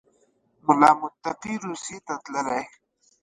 [0.65, 2.63] ملا متقي روسیې ته تللی